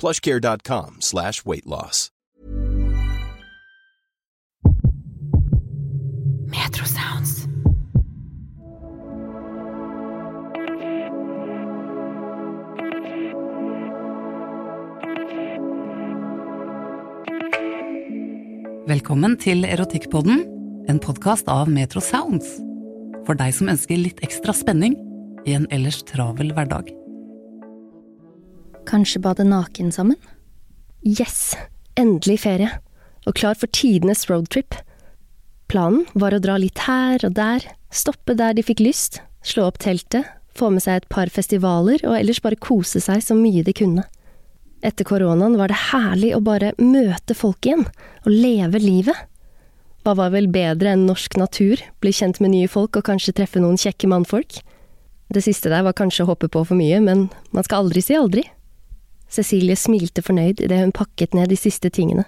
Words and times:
plushcare.com 0.00 0.96
slash 1.00 1.44
weight 1.44 1.66
loss. 1.66 2.08
Metro 6.46 6.84
Sounds. 6.86 7.46
Velkommen 18.88 19.36
til 19.38 19.64
Erotikkpodden, 19.64 20.40
en 20.88 20.98
podkast 20.98 21.48
av 21.52 21.68
Metro 21.68 22.00
Sounds. 22.00 22.56
For 23.28 23.38
deg 23.38 23.52
som 23.54 23.70
ønsker 23.70 24.00
litt 24.00 24.24
ekstra 24.26 24.56
spenning 24.56 24.96
i 25.46 25.54
en 25.54 25.68
ellers 25.70 26.00
travel 26.08 26.50
hverdag. 26.56 26.90
Kanskje 28.90 29.20
bade 29.22 29.44
naken 29.44 29.92
sammen? 29.92 30.16
Yes! 31.06 31.54
Endelig 31.94 32.40
ferie. 32.42 32.70
Og 33.22 33.36
klar 33.38 33.54
for 33.54 33.70
tidenes 33.70 34.24
roadtrip. 34.26 34.74
Planen 35.70 36.08
var 36.18 36.34
å 36.34 36.40
dra 36.42 36.56
litt 36.58 36.82
her 36.88 37.22
og 37.22 37.36
der, 37.36 37.62
stoppe 37.94 38.34
der 38.34 38.56
de 38.58 38.64
fikk 38.66 38.82
lyst, 38.82 39.20
slå 39.46 39.68
opp 39.68 39.78
teltet, 39.78 40.26
få 40.58 40.72
med 40.74 40.82
seg 40.82 40.98
et 40.98 41.08
par 41.12 41.30
festivaler 41.30 42.02
og 42.02 42.18
ellers 42.18 42.42
bare 42.42 42.58
kose 42.58 42.98
seg 43.04 43.22
så 43.22 43.38
mye 43.38 43.62
de 43.62 43.76
kunne. 43.78 44.08
Etter 44.82 45.06
koronaen 45.06 45.54
var 45.60 45.70
det 45.70 45.78
herlig 45.92 46.34
å 46.34 46.42
bare 46.42 46.74
møte 46.82 47.38
folk 47.38 47.62
igjen, 47.70 47.86
og 48.26 48.34
leve 48.34 48.82
livet. 48.82 49.26
Hva 50.02 50.18
var 50.18 50.34
vel 50.34 50.50
bedre 50.50 50.96
enn 50.96 51.06
norsk 51.06 51.38
natur, 51.38 51.78
bli 52.02 52.10
kjent 52.16 52.42
med 52.42 52.56
nye 52.56 52.70
folk 52.72 52.98
og 52.98 53.06
kanskje 53.06 53.38
treffe 53.38 53.62
noen 53.62 53.78
kjekke 53.78 54.10
mannfolk? 54.10 54.64
Det 55.30 55.46
siste 55.46 55.70
der 55.70 55.86
var 55.86 55.94
kanskje 55.94 56.26
å 56.26 56.32
hoppe 56.32 56.50
på 56.50 56.66
for 56.66 56.74
mye, 56.74 56.98
men 57.04 57.28
man 57.54 57.62
skal 57.62 57.84
aldri 57.84 58.02
si 58.02 58.18
aldri. 58.18 58.50
Cecilie 59.30 59.78
smilte 59.78 60.24
fornøyd 60.26 60.60
idet 60.60 60.80
hun 60.82 60.94
pakket 60.94 61.36
ned 61.38 61.52
de 61.52 61.58
siste 61.58 61.90
tingene. 61.94 62.26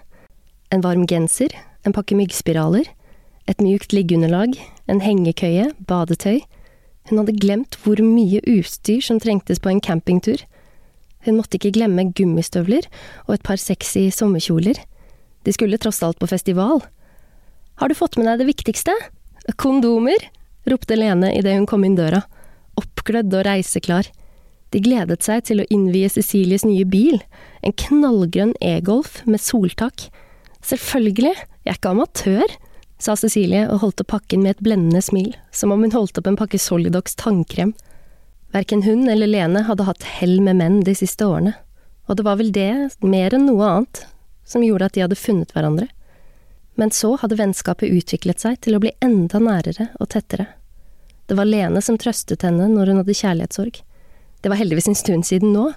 En 0.71 0.85
varm 0.85 1.05
genser, 1.11 1.51
en 1.83 1.95
pakke 1.95 2.17
myggspiraler, 2.17 2.87
et 3.51 3.63
mjukt 3.63 3.93
liggeunderlag, 3.93 4.55
en 4.87 5.03
hengekøye, 5.03 5.73
badetøy. 5.89 6.41
Hun 7.11 7.19
hadde 7.19 7.35
glemt 7.43 7.77
hvor 7.83 7.99
mye 8.07 8.39
utstyr 8.47 9.03
som 9.03 9.19
trengtes 9.21 9.59
på 9.59 9.73
en 9.73 9.83
campingtur. 9.83 10.45
Hun 11.27 11.39
måtte 11.39 11.59
ikke 11.59 11.75
glemme 11.75 12.09
gummistøvler 12.15 12.87
og 13.27 13.35
et 13.37 13.47
par 13.47 13.59
sexy 13.59 14.09
sommerkjoler. 14.15 14.79
De 15.43 15.55
skulle 15.55 15.79
tross 15.83 16.03
alt 16.07 16.21
på 16.23 16.31
festival. 16.31 16.85
Har 17.83 17.91
du 17.91 17.99
fått 17.99 18.17
med 18.19 18.31
deg 18.31 18.43
det 18.43 18.51
viktigste? 18.53 18.95
Kondomer! 19.59 20.31
ropte 20.71 20.95
Lene 20.95 21.33
idet 21.35 21.57
hun 21.57 21.67
kom 21.67 21.83
inn 21.83 21.99
døra, 21.99 22.21
oppglødd 22.79 23.35
og 23.35 23.47
reiseklar. 23.49 24.07
De 24.73 24.81
gledet 24.81 25.21
seg 25.25 25.45
til 25.49 25.61
å 25.61 25.69
innvie 25.73 26.09
Cecilies 26.09 26.65
nye 26.65 26.85
bil, 26.89 27.21
en 27.61 27.75
knallgrønn 27.77 28.55
e-golf 28.65 29.21
med 29.29 29.43
soltak. 29.45 30.09
Selvfølgelig, 30.65 31.35
jeg 31.37 31.75
er 31.75 31.79
ikke 31.79 31.93
amatør, 31.93 32.55
sa 33.03 33.17
Cecilie 33.19 33.67
og 33.69 33.83
holdt 33.83 34.01
opp 34.05 34.13
pakken 34.15 34.45
med 34.45 34.57
et 34.57 34.65
blendende 34.65 35.03
smil, 35.05 35.35
som 35.53 35.75
om 35.75 35.83
hun 35.85 35.93
holdt 35.93 36.19
opp 36.21 36.31
en 36.31 36.39
pakke 36.39 36.61
Solidox 36.61 37.19
tannkrem. 37.21 37.75
Verken 38.55 38.85
hun 38.87 39.09
eller 39.11 39.29
Lene 39.29 39.65
hadde 39.67 39.87
hatt 39.89 40.07
hell 40.19 40.39
med 40.45 40.61
menn 40.61 40.81
de 40.87 40.95
siste 40.97 41.27
årene, 41.27 41.55
og 42.09 42.19
det 42.19 42.27
var 42.27 42.39
vel 42.41 42.53
det, 42.55 42.73
mer 43.05 43.35
enn 43.35 43.47
noe 43.49 43.69
annet, 43.69 44.05
som 44.49 44.65
gjorde 44.65 44.89
at 44.89 44.97
de 44.97 45.05
hadde 45.05 45.19
funnet 45.19 45.53
hverandre. 45.55 45.89
Men 46.81 46.93
så 46.95 47.15
hadde 47.21 47.37
vennskapet 47.37 47.93
utviklet 47.93 48.41
seg 48.41 48.61
til 48.65 48.77
å 48.77 48.83
bli 48.83 48.95
enda 49.05 49.41
nærere 49.43 49.91
og 50.01 50.09
tettere. 50.15 50.49
Det 51.29 51.37
var 51.37 51.49
Lene 51.49 51.83
som 51.85 51.99
trøstet 52.01 52.45
henne 52.45 52.71
når 52.73 52.93
hun 52.93 53.03
hadde 53.03 53.17
kjærlighetssorg. 53.17 53.83
Det 54.43 54.51
var 54.51 54.59
heldigvis 54.59 54.89
en 54.91 54.99
stund 54.99 55.27
siden 55.27 55.53
nå. 55.55 55.71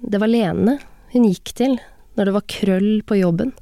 Det 0.00 0.18
var 0.18 0.30
Lene 0.30 0.78
hun 1.12 1.24
gikk 1.28 1.52
til 1.56 1.78
når 2.16 2.28
det 2.28 2.34
var 2.34 2.46
krøll 2.50 2.90
på 3.06 3.18
jobben, 3.20 3.52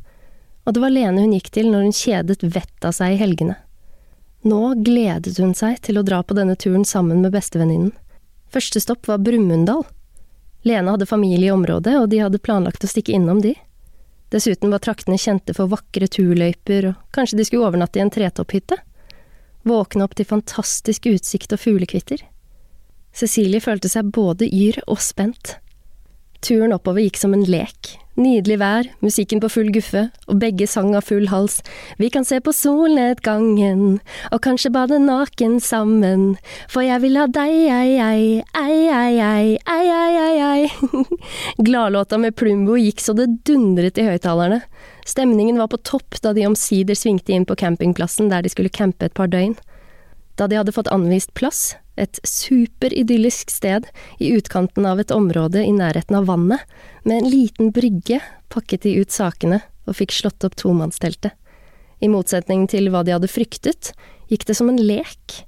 og 0.64 0.74
det 0.74 0.82
var 0.82 0.94
Lene 0.94 1.24
hun 1.24 1.34
gikk 1.36 1.50
til 1.54 1.68
når 1.70 1.86
hun 1.86 1.94
kjedet 1.94 2.42
vettet 2.42 2.86
av 2.88 2.94
seg 2.96 3.14
i 3.14 3.20
helgene. 3.20 3.58
Nå 4.46 4.76
gledet 4.86 5.38
hun 5.42 5.54
seg 5.58 5.80
til 5.82 5.98
å 5.98 6.04
dra 6.06 6.22
på 6.22 6.36
denne 6.38 6.54
turen 6.54 6.84
sammen 6.86 7.22
med 7.24 7.34
bestevenninnen. 7.34 7.92
Første 8.54 8.80
stopp 8.80 9.08
var 9.10 9.18
Brumunddal. 9.26 9.82
Lene 10.66 10.94
hadde 10.94 11.08
familie 11.10 11.50
i 11.50 11.54
området, 11.54 11.96
og 11.98 12.08
de 12.10 12.22
hadde 12.22 12.42
planlagt 12.42 12.86
å 12.86 12.90
stikke 12.90 13.14
innom 13.14 13.42
de. 13.42 13.56
Dessuten 14.30 14.70
var 14.70 14.82
traktene 14.82 15.18
kjente 15.18 15.54
for 15.54 15.70
vakre 15.70 16.06
turløyper, 16.10 16.92
og 16.92 17.14
kanskje 17.14 17.38
de 17.40 17.46
skulle 17.46 17.66
overnatte 17.66 17.98
i 17.98 18.04
en 18.06 18.10
tretopphytte? 18.14 18.78
Våkne 19.66 20.06
opp 20.06 20.14
til 20.18 20.30
fantastisk 20.30 21.06
utsikt 21.10 21.54
og 21.54 21.62
fuglekvitter. 21.62 22.22
Cecilie 23.16 23.62
følte 23.64 23.88
seg 23.88 24.10
både 24.12 24.48
yr 24.52 24.82
og 24.86 25.00
spent. 25.00 25.56
Turen 26.44 26.74
oppover 26.76 27.00
gikk 27.00 27.16
som 27.18 27.32
en 27.32 27.46
lek. 27.48 27.96
Nydelig 28.16 28.56
vær, 28.60 28.86
musikken 29.04 29.42
på 29.42 29.48
full 29.52 29.68
guffe, 29.74 30.06
og 30.24 30.38
begge 30.40 30.64
sang 30.68 30.94
av 30.96 31.04
full 31.04 31.26
hals. 31.28 31.58
Vi 32.00 32.08
kan 32.12 32.24
se 32.24 32.38
på 32.40 32.52
solnedgangen, 32.56 33.98
og 34.32 34.40
kanskje 34.44 34.72
bade 34.72 35.00
naken 35.02 35.58
sammen, 35.60 36.38
for 36.72 36.84
jeg 36.86 37.02
vil 37.04 37.18
ha 37.20 37.26
deg, 37.28 37.56
ei, 37.76 37.98
ei, 38.00 38.22
ei, 38.56 38.78
ei, 38.88 39.18
ei, 39.20 39.58
ei, 39.68 39.88
ei, 39.92 40.16
ei, 40.22 40.64
ei. 40.64 41.04
Gladlåta 41.66 42.16
med 42.20 42.36
Plumbo 42.40 42.78
gikk 42.80 43.04
så 43.04 43.16
det 43.16 43.28
dundret 43.48 44.00
i 44.00 44.08
høyttalerne. 44.08 44.62
Stemningen 45.06 45.60
var 45.60 45.68
på 45.72 45.82
topp 45.84 46.16
da 46.24 46.32
de 46.36 46.48
omsider 46.48 46.96
svingte 46.96 47.36
inn 47.36 47.44
på 47.48 47.58
campingplassen 47.60 48.32
der 48.32 48.42
de 48.44 48.52
skulle 48.52 48.72
campe 48.72 49.10
et 49.10 49.16
par 49.16 49.28
døgn. 49.32 49.58
Da 50.36 50.46
de 50.46 50.58
hadde 50.60 50.74
fått 50.76 50.92
anvist 50.92 51.32
plass, 51.34 51.76
et 51.96 52.20
superidyllisk 52.28 53.50
sted 53.50 53.88
i 54.20 54.34
utkanten 54.36 54.84
av 54.84 55.00
et 55.00 55.12
område 55.14 55.62
i 55.64 55.72
nærheten 55.72 56.18
av 56.18 56.28
vannet, 56.28 56.60
med 57.04 57.22
en 57.22 57.30
liten 57.32 57.72
brygge, 57.72 58.20
pakket 58.52 58.84
de 58.84 58.98
ut 59.00 59.12
sakene 59.12 59.62
og 59.86 59.96
fikk 59.96 60.12
slått 60.12 60.44
opp 60.44 60.58
tomannsteltet. 60.60 61.32
I 62.04 62.10
motsetning 62.12 62.66
til 62.68 62.90
hva 62.92 63.00
de 63.06 63.14
hadde 63.14 63.30
fryktet, 63.32 63.94
gikk 64.28 64.44
det 64.48 64.58
som 64.58 64.68
en 64.68 64.80
lek. 64.82 65.40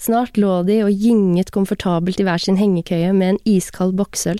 Snart 0.00 0.38
lå 0.38 0.60
de 0.68 0.78
og 0.86 0.94
gynget 0.94 1.50
komfortabelt 1.52 2.22
i 2.22 2.26
hver 2.28 2.40
sin 2.40 2.60
hengekøye 2.60 3.10
med 3.16 3.34
en 3.34 3.42
iskald 3.48 3.96
boksøl. 3.98 4.38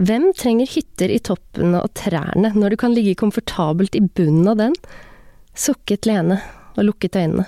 Hvem 0.00 0.30
trenger 0.34 0.68
hytter 0.74 1.12
i 1.12 1.20
toppene 1.22 1.84
og 1.84 1.94
trærne 1.96 2.50
når 2.56 2.74
du 2.74 2.80
kan 2.80 2.96
ligge 2.96 3.18
komfortabelt 3.20 3.94
i 3.94 4.02
bunnen 4.02 4.48
av 4.50 4.58
den? 4.58 4.76
Sukket 5.54 6.08
Lene 6.08 6.40
og 6.74 6.86
lukket 6.88 7.20
øynene. 7.20 7.46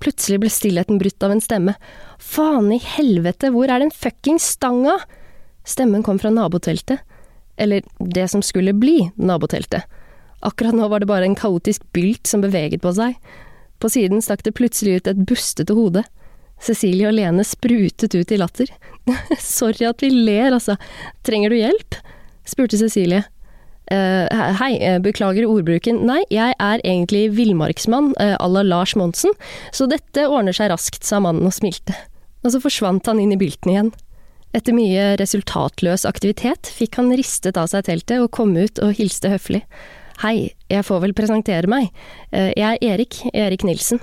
Plutselig 0.00 0.40
ble 0.40 0.50
stillheten 0.52 0.98
brutt 1.00 1.22
av 1.22 1.34
en 1.34 1.42
stemme. 1.44 1.74
Faen 2.18 2.70
i 2.72 2.80
helvete, 2.80 3.50
hvor 3.52 3.68
er 3.68 3.82
den 3.82 3.92
fuckings 3.92 4.46
stanga? 4.56 4.96
Stemmen 5.68 6.02
kom 6.02 6.18
fra 6.18 6.32
naboteltet. 6.32 7.04
eller 7.60 7.82
det 7.98 8.28
som 8.28 8.42
skulle 8.42 8.72
bli, 8.72 9.10
naboteltet. 9.14 9.82
Akkurat 10.40 10.72
nå 10.74 10.88
var 10.88 11.00
det 11.00 11.06
bare 11.10 11.26
en 11.28 11.34
kaotisk 11.36 11.82
bylt 11.92 12.26
som 12.26 12.40
beveget 12.40 12.80
på 12.80 12.92
seg. 12.96 13.18
På 13.78 13.90
siden 13.92 14.22
stakk 14.24 14.44
det 14.44 14.54
plutselig 14.56 14.94
ut 14.94 15.10
et 15.10 15.20
bustete 15.28 15.76
hode. 15.76 16.04
Cecilie 16.60 17.08
og 17.08 17.18
Lene 17.18 17.44
sprutet 17.44 18.14
ut 18.14 18.32
i 18.32 18.38
latter. 18.40 18.72
Sorry 19.38 19.90
at 19.90 20.00
vi 20.00 20.08
ler, 20.08 20.54
altså. 20.56 20.78
Trenger 21.26 21.52
du 21.52 21.58
hjelp? 21.58 22.00
spurte 22.48 22.80
Cecilie. 22.80 23.26
Uh, 23.90 24.30
hei, 24.60 24.76
eh, 24.78 25.00
beklager 25.02 25.48
ordbruken. 25.50 26.04
Nei, 26.06 26.20
jeg 26.30 26.54
er 26.62 26.82
egentlig 26.86 27.24
villmarksmann 27.34 28.12
uh, 28.20 28.36
à 28.38 28.46
la 28.46 28.62
Lars 28.62 28.94
Monsen, 28.94 29.34
så 29.74 29.88
dette 29.90 30.28
ordner 30.28 30.54
seg 30.54 30.70
raskt, 30.70 31.02
sa 31.02 31.18
mannen 31.18 31.48
og 31.48 31.56
smilte. 31.56 31.96
Og 32.46 32.54
så 32.54 32.60
forsvant 32.62 33.10
han 33.10 33.18
inn 33.18 33.34
i 33.34 33.38
bylten 33.40 33.72
igjen. 33.72 33.90
Etter 34.54 34.74
mye 34.74 35.16
resultatløs 35.18 36.06
aktivitet 36.06 36.70
fikk 36.70 37.00
han 37.00 37.10
ristet 37.18 37.58
av 37.58 37.66
seg 37.70 37.88
teltet 37.88 38.22
og 38.22 38.30
kom 38.34 38.54
ut 38.54 38.78
og 38.78 38.94
hilste 38.98 39.32
høflig. 39.34 39.64
Hei, 40.22 40.52
jeg 40.70 40.86
får 40.86 41.02
vel 41.06 41.14
presentere 41.16 41.70
meg. 41.70 41.90
Jeg 42.30 42.78
er 42.78 42.82
Erik, 42.84 43.22
Erik 43.34 43.62
Nilsen. 43.66 44.02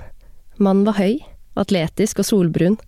Mannen 0.56 0.88
var 0.88 0.96
høy, 0.98 1.20
atletisk 1.60 2.20
og 2.24 2.28
solbrun. 2.28 2.78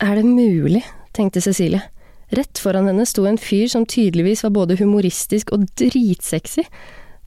Er 0.00 0.16
det 0.18 0.24
mulig, 0.26 0.82
tenkte 1.16 1.44
Cecilie. 1.44 1.84
Rett 2.30 2.60
foran 2.62 2.86
henne 2.86 3.06
sto 3.08 3.24
en 3.26 3.38
fyr 3.40 3.66
som 3.68 3.86
tydeligvis 3.86 4.44
var 4.46 4.54
både 4.54 4.76
humoristisk 4.78 5.50
og 5.54 5.66
dritsexy. 5.80 6.62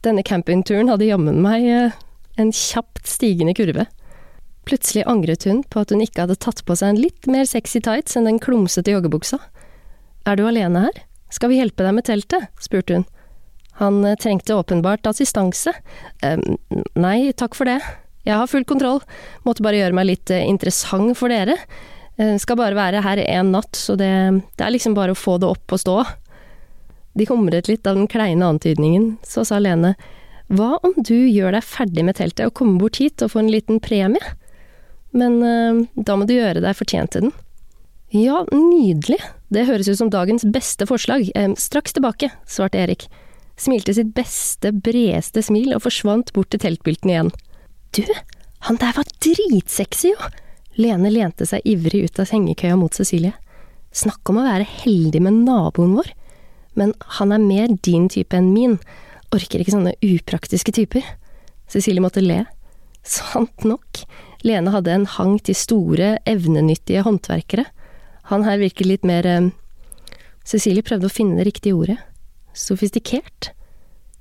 Denne 0.03 0.23
campingturen 0.23 0.91
hadde 0.91 1.09
jammen 1.09 1.41
meg 1.43 1.67
eh, 1.67 1.97
en 2.39 2.53
kjapt 2.55 3.07
stigende 3.07 3.55
kurve. 3.57 3.87
Plutselig 4.67 5.03
angret 5.11 5.43
hun 5.47 5.59
på 5.67 5.81
at 5.83 5.91
hun 5.91 6.03
ikke 6.03 6.23
hadde 6.23 6.39
tatt 6.39 6.63
på 6.63 6.77
seg 6.79 6.93
en 6.93 7.01
litt 7.03 7.27
mer 7.27 7.47
sexy 7.49 7.81
tights 7.83 8.15
enn 8.15 8.29
den 8.29 8.39
klumsete 8.43 8.95
joggebuksa. 8.95 9.41
Er 10.23 10.39
du 10.39 10.45
alene 10.47 10.85
her? 10.85 11.03
Skal 11.33 11.51
vi 11.51 11.59
hjelpe 11.59 11.83
deg 11.83 11.97
med 11.97 12.07
teltet? 12.07 12.47
spurte 12.63 13.01
hun. 13.01 13.05
Han 13.81 14.03
eh, 14.07 14.15
trengte 14.19 14.55
åpenbart 14.55 15.07
assistanse. 15.09 15.75
Nei, 16.95 17.17
takk 17.35 17.59
for 17.59 17.67
det. 17.67 17.81
Jeg 18.23 18.39
har 18.39 18.47
full 18.47 18.63
kontroll. 18.63 19.01
Måtte 19.43 19.65
bare 19.65 19.81
gjøre 19.81 19.97
meg 19.97 20.07
litt 20.07 20.31
eh, 20.31 20.45
interessant 20.47 21.17
for 21.19 21.33
dere. 21.33 21.57
Eh, 22.17 22.35
skal 22.37 22.59
bare 22.59 22.77
være 22.77 23.01
her 23.01 23.21
én 23.23 23.53
natt, 23.55 23.75
så 23.77 23.95
det, 23.97 24.09
det, 24.53 24.61
er 24.61 24.73
liksom 24.75 24.93
bare 24.97 25.15
å 25.15 25.17
få 25.17 25.39
det 25.41 25.49
opp 25.49 25.73
og 25.73 25.81
stå. 25.81 25.95
De 27.17 27.25
humret 27.29 27.69
litt 27.69 27.87
av 27.89 27.97
den 27.97 28.09
kleine 28.09 28.51
antydningen, 28.53 29.15
så 29.25 29.45
sa 29.45 29.59
Lene, 29.61 29.95
hva 30.53 30.75
om 30.85 30.93
du 30.97 31.15
gjør 31.15 31.55
deg 31.55 31.65
ferdig 31.65 32.05
med 32.05 32.17
teltet 32.19 32.49
og 32.49 32.55
kommer 32.57 32.83
bort 32.83 32.99
hit 33.01 33.23
og 33.23 33.31
får 33.33 33.45
en 33.45 33.53
liten 33.53 33.81
premie? 33.81 34.33
Men 35.13 35.39
uh, 35.45 35.85
da 35.93 36.17
må 36.17 36.25
du 36.29 36.33
gjøre 36.35 36.61
deg 36.61 36.77
fortjent 36.77 37.13
til 37.13 37.27
den. 37.27 37.35
Ja, 38.13 38.43
nydelig, 38.53 39.19
det 39.53 39.65
høres 39.69 39.89
ut 39.89 39.97
som 39.97 40.11
dagens 40.13 40.45
beste 40.53 40.85
forslag, 40.89 41.31
eh, 41.33 41.53
straks 41.57 41.95
tilbake, 41.97 42.29
svarte 42.49 42.77
Erik, 42.77 43.07
smilte 43.57 43.95
sitt 43.97 44.11
beste, 44.13 44.69
bredeste 44.85 45.41
smil 45.45 45.73
og 45.73 45.81
forsvant 45.87 46.29
bort 46.35 46.51
til 46.53 46.61
teltbylten 46.61 47.09
igjen. 47.09 47.31
Du, 47.97 48.03
han 48.69 48.77
der 48.81 48.93
var 48.97 49.09
dritsexy, 49.17 50.13
jo! 50.13 50.29
Lene 50.79 51.11
lente 51.13 51.45
seg 51.45 51.65
ivrig 51.69 52.07
ut 52.07 52.19
av 52.21 52.31
hengekøya 52.33 52.77
mot 52.79 52.93
Cecilie. 52.95 53.35
Snakk 53.93 54.29
om 54.31 54.41
å 54.41 54.45
være 54.47 54.65
heldig 54.65 55.21
med 55.21 55.43
naboen 55.45 55.93
vår. 55.99 56.09
Men 56.79 56.95
han 57.19 57.33
er 57.35 57.43
mer 57.43 57.73
din 57.85 58.07
type 58.09 58.37
enn 58.37 58.49
min. 58.55 58.79
Orker 59.33 59.61
ikke 59.61 59.75
sånne 59.75 59.93
upraktiske 60.01 60.73
typer. 60.73 61.05
Cecilie 61.69 62.01
måtte 62.01 62.23
le. 62.23 62.43
Sant 63.05 63.65
nok. 63.67 64.01
Lene 64.43 64.73
hadde 64.73 64.95
en 64.95 65.05
hang 65.17 65.37
til 65.45 65.55
store, 65.55 66.15
evnenyttige 66.29 67.03
håndverkere. 67.05 67.67
Han 68.31 68.45
her 68.47 68.59
virker 68.61 68.87
litt 68.87 69.05
mer 69.07 69.27
eh, 69.27 69.51
Cecilie 70.47 70.83
prøvde 70.83 71.07
å 71.07 71.13
finne 71.13 71.37
det 71.39 71.47
riktige 71.51 71.77
ordet. 71.77 71.99
Sofistikert. 72.57 73.53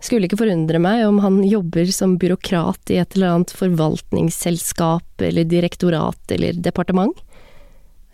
Skulle 0.02 0.26
ikke 0.26 0.40
forundre 0.40 0.80
meg 0.82 1.04
om 1.06 1.20
han 1.22 1.38
jobber 1.46 1.86
som 1.94 2.16
byråkrat 2.18 2.90
i 2.90 2.98
et 2.98 3.14
eller 3.14 3.36
annet 3.36 3.52
forvaltningsselskap 3.54 5.22
eller 5.22 5.46
direktorat 5.46 6.34
eller 6.34 6.58
departement. 6.58 7.14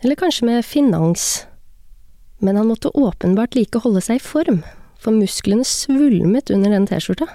Eller 0.03 0.19
kanskje 0.19 0.45
med 0.45 0.65
finans. 0.65 1.47
Men 2.39 2.59
han 2.61 2.69
måtte 2.69 2.93
åpenbart 2.93 3.57
like 3.57 3.81
holde 3.83 4.03
seg 4.05 4.19
i 4.19 4.23
form, 4.23 4.61
for 5.01 5.15
musklene 5.17 5.65
svulmet 5.67 6.53
under 6.53 6.71
den 6.71 6.85
T-skjorta. 6.87 7.27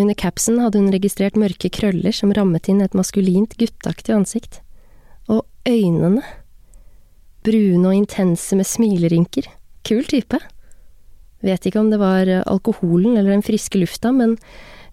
Under 0.00 0.14
capsen 0.14 0.60
hadde 0.62 0.80
hun 0.80 0.92
registrert 0.94 1.36
mørke 1.36 1.68
krøller 1.74 2.14
som 2.14 2.32
rammet 2.32 2.70
inn 2.70 2.80
et 2.80 2.94
maskulint, 2.96 3.58
gutteaktig 3.58 4.14
ansikt. 4.14 4.62
Og 5.28 5.42
øynene. 5.68 6.22
Brune 7.44 7.90
og 7.90 7.98
intense 7.98 8.56
med 8.56 8.68
smilerynker. 8.68 9.50
Kul 9.84 10.06
type. 10.08 10.38
Vet 11.46 11.66
ikke 11.66 11.80
om 11.80 11.90
det 11.92 12.00
var 12.00 12.28
eh, 12.28 12.44
alkoholen 12.46 13.16
eller 13.16 13.32
den 13.32 13.44
friske 13.44 13.80
lufta, 13.80 14.12
men 14.12 14.36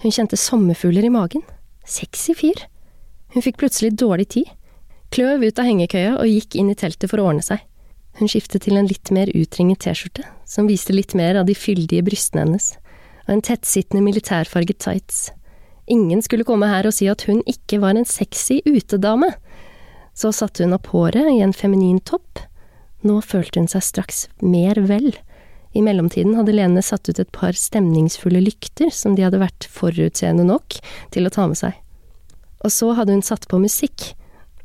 hun 0.03 0.13
kjente 0.13 0.39
sommerfugler 0.39 1.07
i 1.07 1.13
magen. 1.13 1.43
Sexy 1.87 2.35
fyr. 2.37 2.67
Hun 3.33 3.43
fikk 3.43 3.59
plutselig 3.61 3.95
dårlig 3.99 4.29
tid. 4.35 4.51
Kløv 5.11 5.43
ut 5.47 5.59
av 5.59 5.67
hengekøya 5.67 6.17
og 6.19 6.27
gikk 6.27 6.57
inn 6.59 6.71
i 6.71 6.77
teltet 6.77 7.11
for 7.11 7.21
å 7.21 7.29
ordne 7.31 7.45
seg. 7.45 7.63
Hun 8.17 8.31
skiftet 8.31 8.65
til 8.65 8.79
en 8.79 8.87
litt 8.89 9.11
mer 9.13 9.29
utringet 9.37 9.83
T-skjorte, 9.85 10.25
som 10.47 10.67
viste 10.67 10.95
litt 10.95 11.13
mer 11.17 11.37
av 11.37 11.47
de 11.47 11.55
fyldige 11.55 12.05
brystene 12.07 12.43
hennes, 12.47 12.71
og 13.27 13.35
en 13.35 13.43
tettsittende 13.45 14.01
militærfarget 14.03 14.79
tights. 14.81 15.27
Ingen 15.87 16.23
skulle 16.25 16.47
komme 16.47 16.67
her 16.67 16.87
og 16.89 16.95
si 16.97 17.07
at 17.11 17.23
hun 17.29 17.43
ikke 17.47 17.79
var 17.83 17.95
en 17.95 18.07
sexy 18.07 18.59
utedame. 18.65 19.29
Så 20.17 20.33
satte 20.35 20.65
hun 20.65 20.75
opp 20.75 20.89
håret 20.91 21.29
i 21.29 21.39
en 21.45 21.53
feminin 21.55 22.01
topp. 22.03 22.41
Nå 23.05 23.21
følte 23.23 23.61
hun 23.61 23.69
seg 23.71 23.85
straks 23.85 24.25
mer 24.41 24.81
vel. 24.89 25.13
I 25.77 25.81
mellomtiden 25.85 26.33
hadde 26.33 26.55
Lene 26.57 26.81
satt 26.81 27.05
ut 27.09 27.19
et 27.21 27.29
par 27.35 27.53
stemningsfulle 27.53 28.41
lykter 28.41 28.89
som 28.93 29.13
de 29.13 29.25
hadde 29.27 29.41
vært 29.41 29.67
forutseende 29.69 30.47
nok 30.47 30.79
til 31.13 31.27
å 31.27 31.33
ta 31.33 31.45
med 31.49 31.59
seg. 31.59 31.75
Og 32.65 32.73
så 32.73 32.93
hadde 32.97 33.13
hun 33.13 33.25
satt 33.25 33.45
på 33.51 33.59
musikk. 33.61 34.13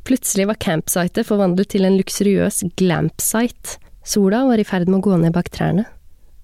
Plutselig 0.09 0.49
var 0.49 0.61
campsitet 0.63 1.29
forvandlet 1.29 1.75
til 1.75 1.85
en 1.85 1.99
luksuriøs 1.99 2.63
glampsite. 2.81 3.77
Sola 4.09 4.47
var 4.49 4.59
i 4.59 4.67
ferd 4.67 4.89
med 4.89 5.03
å 5.03 5.05
gå 5.05 5.19
ned 5.21 5.37
bak 5.37 5.53
trærne. 5.53 5.85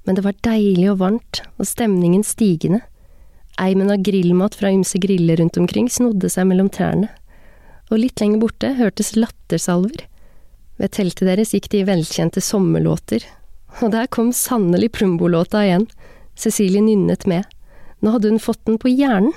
Men 0.04 0.18
det 0.18 0.26
var 0.26 0.36
deilig 0.44 0.90
og 0.92 1.00
varmt, 1.00 1.40
og 1.56 1.68
stemningen 1.68 2.22
stigende. 2.24 2.82
Eimen 3.58 3.90
av 3.90 4.04
grillmat 4.04 4.54
fra 4.54 4.70
ymse 4.70 5.00
griller 5.02 5.40
rundt 5.40 5.58
omkring 5.58 5.88
snodde 5.90 6.30
seg 6.30 6.46
mellom 6.50 6.68
trærne. 6.72 7.08
Og 7.88 8.04
litt 8.04 8.20
lenger 8.20 8.44
borte 8.44 8.74
hørtes 8.78 9.16
lattersalver. 9.16 10.04
Ved 10.78 10.94
teltet 10.94 11.26
deres 11.26 11.56
gikk 11.56 11.66
de 11.72 11.82
velkjente 11.88 12.44
sommerlåter, 12.44 13.24
og 13.82 13.92
der 13.94 14.08
kom 14.10 14.32
sannelig 14.34 14.92
Plumbo-låta 14.96 15.62
igjen. 15.64 15.86
Cecilie 16.38 16.82
nynnet 16.82 17.26
med. 17.30 17.46
Nå 18.00 18.14
hadde 18.14 18.32
hun 18.32 18.42
fått 18.42 18.64
den 18.66 18.78
på 18.78 18.90
hjernen. 18.90 19.34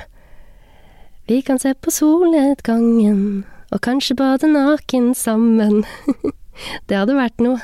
Vi 1.29 1.41
kan 1.45 1.59
se 1.61 1.73
på 1.73 1.91
solnedgangen, 1.93 3.43
og 3.71 3.81
kanskje 3.85 4.17
bade 4.19 4.49
naken 4.51 5.13
sammen. 5.15 5.83
det 6.89 6.97
hadde 6.97 7.15
vært 7.15 7.41
noe. 7.43 7.61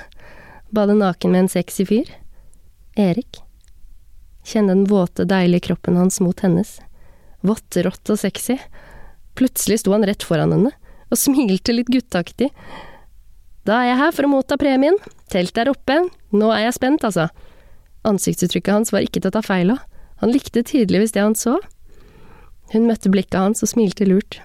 Bade 0.70 0.96
naken 0.98 1.34
med 1.34 1.46
en 1.46 1.52
sexy 1.52 1.86
fyr. 1.88 2.12
Erik. 2.98 3.42
Kjenne 4.48 4.76
den 4.76 4.88
våte, 4.88 5.26
deilige 5.28 5.68
kroppen 5.68 5.98
hans 6.00 6.22
mot 6.24 6.40
hennes. 6.46 6.78
Vått, 7.46 7.76
rått 7.84 8.14
og 8.14 8.22
sexy. 8.22 8.58
Plutselig 9.38 9.82
sto 9.84 9.94
han 9.94 10.06
rett 10.08 10.24
foran 10.26 10.54
henne, 10.56 10.72
og 11.12 11.20
smilte 11.20 11.76
litt 11.76 11.92
gutteaktig. 11.92 12.50
Da 13.68 13.82
er 13.82 13.90
jeg 13.90 14.00
her 14.00 14.14
for 14.16 14.28
å 14.28 14.32
motta 14.32 14.56
premien. 14.60 14.96
Teltet 15.28 15.66
er 15.66 15.72
oppe. 15.74 16.00
Nå 16.32 16.52
er 16.56 16.68
jeg 16.68 16.78
spent, 16.78 17.04
altså. 17.04 17.28
Ansiktsuttrykket 18.08 18.72
hans 18.72 18.94
var 18.96 19.04
ikke 19.04 19.20
til 19.20 19.32
å 19.34 19.36
ta 19.36 19.44
feil 19.44 19.74
av. 19.74 19.82
Han 20.24 20.32
likte 20.32 20.64
tydeligvis 20.64 21.12
det 21.18 21.26
han 21.26 21.36
så. 21.36 21.58
Hun 22.72 22.88
møtte 22.88 23.12
blikket 23.12 23.36
hans 23.38 23.64
og 23.66 23.72
smilte 23.74 24.08
lurt. 24.08 24.40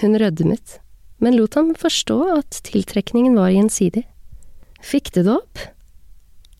Hun 0.00 0.14
rødmet, 0.20 0.78
men 1.18 1.36
lot 1.38 1.56
ham 1.58 1.72
forstå 1.78 2.18
at 2.36 2.60
tiltrekningen 2.68 3.34
var 3.38 3.50
gjensidig. 3.54 4.04
Fikk 4.84 5.10
du 5.16 5.22
det 5.24 5.34
opp? 5.34 5.62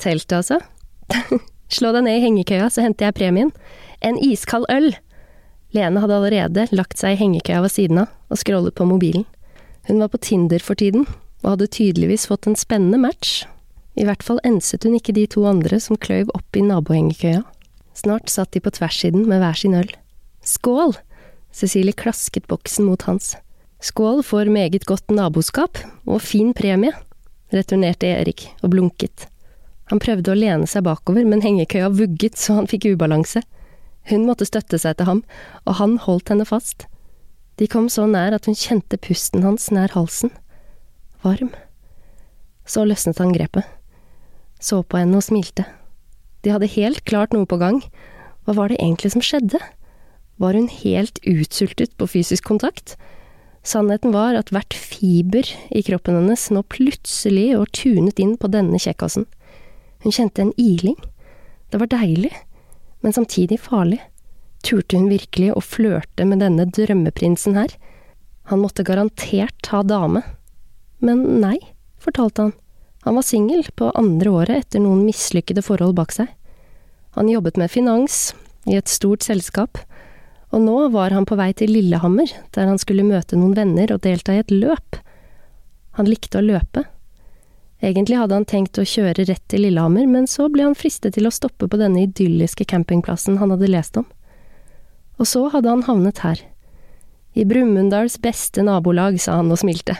Teltet, 0.02 0.34
altså. 0.40 0.58
Slå 1.76 1.92
deg 1.94 2.06
ned 2.06 2.18
i 2.18 2.24
hengekøya, 2.24 2.66
så 2.72 2.82
henter 2.82 3.08
jeg 3.08 3.18
premien. 3.20 3.52
En 4.02 4.18
iskald 4.18 4.66
øl! 4.72 4.90
Lene 5.76 6.02
hadde 6.02 6.18
allerede 6.18 6.66
lagt 6.74 6.98
seg 6.98 7.14
i 7.14 7.20
hengekøya 7.20 7.62
ved 7.64 7.74
siden 7.74 8.02
av 8.04 8.32
og 8.32 8.40
scrollet 8.40 8.74
på 8.74 8.86
mobilen. 8.88 9.26
Hun 9.86 10.00
var 10.02 10.10
på 10.10 10.20
Tinder 10.22 10.62
for 10.62 10.78
tiden, 10.78 11.06
og 11.46 11.52
hadde 11.54 11.70
tydeligvis 11.70 12.26
fått 12.26 12.48
en 12.50 12.58
spennende 12.58 12.98
match. 12.98 13.44
I 13.96 14.04
hvert 14.04 14.24
fall 14.26 14.42
enset 14.44 14.84
hun 14.84 14.96
ikke 14.98 15.14
de 15.16 15.28
to 15.30 15.46
andre 15.48 15.78
som 15.80 15.96
kløyv 15.96 16.32
opp 16.34 16.58
i 16.58 16.64
nabohengekøya. 16.66 17.44
Snart 17.96 18.28
satt 18.28 18.50
de 18.52 18.60
på 18.60 18.72
tverssiden 18.74 19.24
med 19.30 19.40
hver 19.40 19.56
sin 19.56 19.76
øl. 19.78 19.88
Skål! 20.44 20.98
Cecilie 21.54 21.96
klasket 21.96 22.50
boksen 22.50 22.84
mot 22.90 23.06
hans. 23.06 23.36
Skål 23.80 24.20
for 24.26 24.50
meget 24.52 24.84
godt 24.88 25.14
naboskap 25.14 25.78
og 26.04 26.20
fin 26.20 26.50
premie, 26.56 26.92
returnerte 27.54 28.10
Erik 28.10 28.48
og 28.60 28.74
blunket. 28.74 29.28
Han 29.88 30.02
prøvde 30.02 30.32
å 30.32 30.36
lene 30.36 30.66
seg 30.68 30.84
bakover, 30.84 31.24
men 31.24 31.44
hengekøya 31.44 31.92
vugget 31.94 32.36
så 32.36 32.58
han 32.58 32.68
fikk 32.68 32.90
ubalanse. 32.90 33.44
Hun 34.10 34.26
måtte 34.26 34.48
støtte 34.48 34.80
seg 34.82 34.98
til 34.98 35.08
ham, 35.08 35.22
og 35.64 35.78
han 35.78 35.96
holdt 36.02 36.34
henne 36.34 36.44
fast. 36.48 36.88
De 37.56 37.70
kom 37.70 37.86
så 37.88 38.04
nær 38.10 38.34
at 38.34 38.50
hun 38.50 38.58
kjente 38.58 38.98
pusten 39.00 39.46
hans 39.46 39.70
nær 39.72 39.94
halsen 39.94 40.34
varm. 41.26 41.50
Så 42.66 42.86
løsnet 42.86 43.18
han 43.22 43.34
grepet, 43.34 43.66
så 44.62 44.80
på 44.82 45.02
henne 45.02 45.18
og 45.18 45.26
smilte. 45.26 45.66
De 46.46 46.54
hadde 46.54 46.70
helt 46.78 47.02
klart 47.06 47.34
noe 47.34 47.46
på 47.50 47.58
gang. 47.58 47.82
Hva 48.46 48.54
var 48.54 48.70
det 48.70 48.78
egentlig 48.78 49.12
som 49.12 49.24
skjedde? 49.24 49.60
Var 50.38 50.54
hun 50.54 50.68
helt 50.70 51.18
utsultet 51.26 51.94
på 51.98 52.08
fysisk 52.10 52.46
kontakt? 52.46 52.94
Sannheten 53.66 54.12
var 54.14 54.36
at 54.38 54.52
hvert 54.54 54.76
fiber 54.78 55.48
i 55.74 55.82
kroppen 55.82 56.14
hennes 56.20 56.44
nå 56.54 56.62
plutselig 56.70 57.48
var 57.58 57.72
tunet 57.74 58.20
inn 58.22 58.36
på 58.38 58.50
denne 58.52 58.78
kjekkasen. 58.78 59.26
Hun 60.04 60.14
kjente 60.14 60.44
en 60.44 60.52
iling. 60.60 60.94
Det 61.72 61.80
var 61.82 61.90
deilig, 61.90 62.30
men 63.02 63.16
samtidig 63.16 63.58
farlig. 63.64 63.98
Turte 64.62 65.00
hun 65.00 65.10
virkelig 65.10 65.50
å 65.56 65.64
flørte 65.64 66.28
med 66.28 66.44
denne 66.44 66.68
drømmeprinsen 66.70 67.58
her? 67.58 67.74
Han 68.52 68.62
måtte 68.62 68.86
garantert 68.86 69.72
ha 69.72 69.82
dame. 69.82 70.22
Men 71.04 71.22
nei, 71.42 71.58
fortalte 72.00 72.48
han. 72.48 72.54
Han 73.06 73.18
var 73.18 73.26
singel 73.26 73.66
på 73.78 73.92
andre 73.94 74.32
året 74.42 74.64
etter 74.64 74.82
noen 74.82 75.04
mislykkede 75.06 75.62
forhold 75.62 75.94
bak 75.98 76.14
seg. 76.14 76.30
Han 77.16 77.30
jobbet 77.30 77.58
med 77.60 77.70
finans 77.70 78.34
i 78.66 78.74
et 78.76 78.90
stort 78.90 79.22
selskap 79.24 79.78
og 80.54 80.62
nå 80.62 80.76
var 80.94 81.12
han 81.12 81.26
på 81.26 81.36
vei 81.38 81.50
til 81.56 81.72
Lillehammer, 81.74 82.30
der 82.54 82.68
han 82.70 82.78
skulle 82.80 83.06
møte 83.06 83.38
noen 83.38 83.56
venner 83.56 83.90
og 83.92 84.02
delta 84.06 84.34
i 84.34 84.40
et 84.40 84.52
løp. 84.54 84.98
Han 85.98 86.08
likte 86.08 86.38
å 86.40 86.44
løpe. 86.44 86.86
Egentlig 87.84 88.16
hadde 88.16 88.38
han 88.38 88.46
tenkt 88.48 88.78
å 88.80 88.86
kjøre 88.86 89.26
rett 89.28 89.42
til 89.52 89.66
Lillehammer, 89.66 90.06
men 90.08 90.28
så 90.30 90.48
ble 90.52 90.64
han 90.64 90.78
fristet 90.78 91.16
til 91.16 91.28
å 91.28 91.34
stoppe 91.34 91.68
på 91.68 91.80
denne 91.80 92.06
idylliske 92.06 92.64
campingplassen 92.70 93.36
han 93.42 93.52
hadde 93.52 93.68
lest 93.68 93.98
om. 94.00 94.06
Og 95.20 95.28
så 95.28 95.44
hadde 95.52 95.72
han 95.72 95.84
havnet 95.84 96.22
her. 96.24 96.40
I 97.36 97.44
Brumunddals 97.44 98.16
beste 98.22 98.64
nabolag, 98.64 99.18
sa 99.20 99.40
han 99.42 99.52
og 99.52 99.60
smilte. 99.60 99.98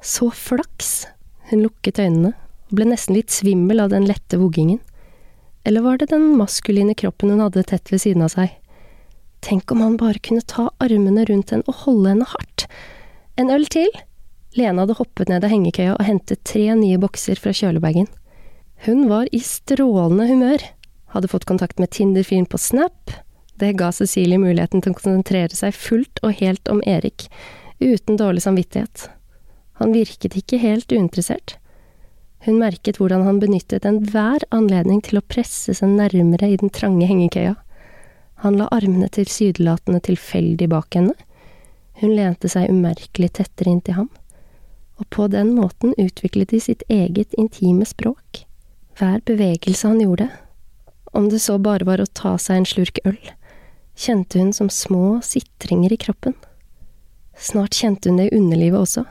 Så 0.00 0.30
flaks! 0.30 1.06
Hun 1.50 1.64
lukket 1.64 1.98
øynene 1.98 2.34
og 2.68 2.76
ble 2.76 2.86
nesten 2.90 3.16
litt 3.16 3.32
svimmel 3.32 3.80
av 3.80 3.90
den 3.94 4.06
lette 4.06 4.38
voggingen. 4.38 4.80
Eller 5.66 5.82
var 5.84 5.98
det 5.98 6.10
den 6.12 6.30
maskuline 6.38 6.94
kroppen 6.94 7.32
hun 7.32 7.42
hadde 7.42 7.64
tett 7.66 7.90
ved 7.92 8.02
siden 8.04 8.24
av 8.24 8.32
seg? 8.34 8.52
Tenk 9.44 9.70
om 9.72 9.82
han 9.84 9.98
bare 10.00 10.20
kunne 10.22 10.44
ta 10.46 10.68
armene 10.82 11.24
rundt 11.28 11.52
henne 11.54 11.66
og 11.66 11.84
holde 11.84 12.12
henne 12.12 12.28
hardt. 12.28 12.66
En 13.38 13.50
øl 13.54 13.66
til? 13.70 13.90
Lene 14.58 14.82
hadde 14.82 14.96
hoppet 14.98 15.30
ned 15.30 15.44
av 15.44 15.52
hengekøya 15.52 15.96
og 15.96 16.06
hentet 16.06 16.42
tre 16.48 16.66
nye 16.74 16.98
bokser 17.00 17.38
fra 17.40 17.52
kjølebagen. 17.54 18.08
Hun 18.86 19.06
var 19.10 19.28
i 19.34 19.40
strålende 19.42 20.28
humør, 20.28 20.62
hadde 21.14 21.30
fått 21.30 21.48
kontakt 21.48 21.80
med 21.82 21.90
Tinder-fyren 21.94 22.46
på 22.46 22.60
Snap. 22.60 23.14
Det 23.58 23.74
ga 23.78 23.90
Cecilie 23.94 24.38
muligheten 24.38 24.82
til 24.82 24.94
å 24.94 24.98
konsentrere 24.98 25.54
seg 25.56 25.74
fullt 25.74 26.22
og 26.22 26.36
helt 26.38 26.70
om 26.70 26.82
Erik, 26.86 27.26
uten 27.82 28.18
dårlig 28.18 28.44
samvittighet. 28.46 29.08
Han 29.78 29.94
virket 29.94 30.36
ikke 30.38 30.58
helt 30.62 30.92
uinteressert. 30.92 31.56
Hun 32.46 32.58
merket 32.58 32.98
hvordan 32.98 33.24
han 33.26 33.40
benyttet 33.42 33.86
enhver 33.86 34.44
anledning 34.54 35.00
til 35.06 35.18
å 35.18 35.26
presse 35.26 35.74
seg 35.74 35.90
nærmere 35.94 36.50
i 36.50 36.58
den 36.58 36.70
trange 36.74 37.06
hengekøya. 37.06 37.56
Han 38.42 38.58
la 38.58 38.68
armene 38.74 39.08
tilsynelatende 39.10 40.00
tilfeldig 40.06 40.68
bak 40.70 40.94
henne. 40.94 41.14
Hun 41.98 42.14
lente 42.14 42.50
seg 42.50 42.70
umerkelig 42.70 43.32
tettere 43.40 43.72
inntil 43.74 43.96
ham, 43.96 44.10
og 44.98 45.08
på 45.14 45.26
den 45.30 45.50
måten 45.56 45.96
utviklet 45.98 46.54
de 46.54 46.60
sitt 46.62 46.84
eget 46.88 47.34
intime 47.34 47.86
språk. 47.86 48.44
Hver 48.98 49.18
bevegelse 49.26 49.90
han 49.90 50.02
gjorde, 50.02 50.28
om 51.12 51.28
det 51.30 51.42
så 51.42 51.58
bare 51.58 51.86
var 51.86 52.02
å 52.02 52.10
ta 52.14 52.36
seg 52.38 52.60
en 52.60 52.68
slurk 52.70 53.02
øl, 53.06 53.18
kjente 53.98 54.38
hun 54.38 54.52
som 54.54 54.70
små 54.70 55.18
sitringer 55.26 55.94
i 55.94 55.98
kroppen. 55.98 56.34
Snart 57.38 57.74
kjente 57.78 58.10
hun 58.10 58.18
det 58.18 58.28
i 58.30 58.36
underlivet 58.38 58.78
også. 58.78 59.06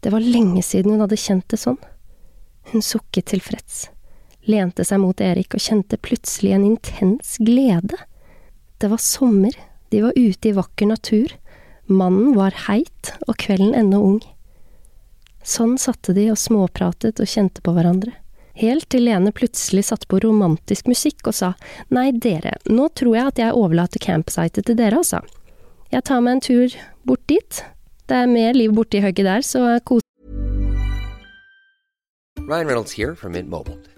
Det 0.00 0.12
var 0.14 0.22
lenge 0.22 0.62
siden 0.62 0.94
hun 0.94 1.02
hadde 1.02 1.18
kjent 1.18 1.48
det 1.50 1.58
sånn. 1.58 1.78
Hun 2.70 2.84
sukket 2.84 3.30
tilfreds, 3.32 3.88
lente 4.46 4.84
seg 4.84 5.00
mot 5.02 5.20
Erik 5.24 5.56
og 5.56 5.64
kjente 5.64 5.98
plutselig 5.98 6.52
en 6.54 6.66
intens 6.68 7.36
glede. 7.42 7.96
Det 8.78 8.90
var 8.92 9.02
sommer, 9.02 9.54
de 9.90 10.02
var 10.04 10.16
ute 10.16 10.50
i 10.50 10.54
vakker 10.54 10.90
natur, 10.90 11.32
mannen 11.88 12.34
var 12.36 12.54
heit 12.68 13.14
og 13.26 13.38
kvelden 13.40 13.74
ennå 13.74 14.02
ung. 14.04 14.20
Sånn 15.42 15.78
satte 15.80 16.12
de 16.12 16.28
og 16.30 16.38
småpratet 16.38 17.22
og 17.22 17.30
kjente 17.30 17.64
på 17.64 17.72
hverandre, 17.72 18.12
helt 18.58 18.88
til 18.92 19.06
Lene 19.08 19.32
plutselig 19.32 19.86
satte 19.88 20.08
på 20.10 20.20
romantisk 20.22 20.90
musikk 20.90 21.30
og 21.30 21.38
sa 21.38 21.54
nei, 21.94 22.10
dere, 22.12 22.58
nå 22.68 22.90
tror 22.92 23.16
jeg 23.16 23.32
at 23.32 23.42
jeg 23.42 23.56
overlater 23.56 24.02
campsitet 24.02 24.68
til 24.68 24.78
dere, 24.78 25.00
altså. 25.00 25.22
Jeg 25.88 26.04
tar 26.04 26.20
meg 26.20 26.36
en 26.36 26.44
tur 26.44 26.78
bort 27.08 27.24
dit, 27.32 27.62
det 28.08 28.16
er 28.16 28.26
mer 28.26 28.52
liv 28.56 28.74
borti 28.74 29.00
hugget 29.04 29.26
der, 29.26 29.40
så 29.40 29.80
kos 29.84 30.02
Ryan 32.48 32.66
Reynolds 32.66 32.92
her 32.96 33.14
fra 33.14 33.28
Mint 33.28 33.48
Mobile. 33.48 33.97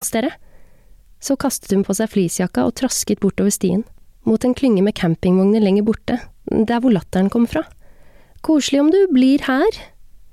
ACAST. 0.00 0.12
dere. 0.12 0.30
Så 1.20 1.36
kastet 1.36 1.72
hun 1.74 1.84
på 1.84 1.94
seg 1.94 2.10
fleecejakka 2.12 2.64
og 2.66 2.76
trasket 2.78 3.20
bortover 3.20 3.50
stien, 3.50 3.84
mot 4.22 4.44
en 4.44 4.54
klynge 4.54 4.82
med 4.82 4.94
campingvogner 4.94 5.60
lenger 5.60 5.82
borte, 5.82 6.20
der 6.46 6.80
hvor 6.80 6.92
latteren 6.92 7.30
kom 7.30 7.46
fra. 7.46 7.64
Koselig 8.42 8.80
om 8.80 8.90
du 8.90 9.08
blir 9.10 9.42
her. 9.42 9.70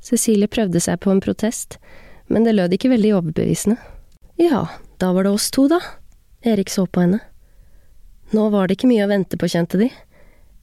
Cecilie 0.01 0.47
prøvde 0.47 0.79
seg 0.79 0.99
på 1.01 1.09
en 1.09 1.21
protest, 1.21 1.79
men 2.27 2.43
det 2.43 2.53
lød 2.53 2.73
ikke 2.73 2.91
veldig 2.91 3.15
overbevisende. 3.17 3.77
Ja, 4.37 4.67
da 4.99 5.13
var 5.13 5.23
det 5.23 5.31
oss 5.33 5.49
to, 5.49 5.67
da. 5.67 5.79
Erik 6.45 6.69
så 6.69 6.85
på 6.85 7.01
henne. 7.01 7.19
Nå 8.31 8.49
var 8.53 8.67
det 8.67 8.77
ikke 8.77 8.91
mye 8.91 9.05
å 9.05 9.09
vente 9.09 9.37
på, 9.37 9.49
kjente 9.49 9.79
de. 9.81 9.89